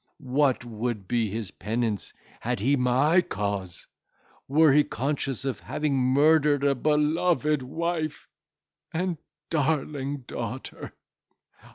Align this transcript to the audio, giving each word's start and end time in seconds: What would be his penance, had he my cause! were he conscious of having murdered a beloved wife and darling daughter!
What 0.33 0.65
would 0.65 1.07
be 1.07 1.29
his 1.29 1.51
penance, 1.51 2.11
had 2.39 2.59
he 2.59 2.75
my 2.75 3.21
cause! 3.21 3.85
were 4.47 4.71
he 4.73 4.83
conscious 4.83 5.45
of 5.45 5.59
having 5.59 5.95
murdered 5.95 6.63
a 6.63 6.73
beloved 6.73 7.61
wife 7.61 8.27
and 8.91 9.19
darling 9.51 10.21
daughter! 10.25 10.95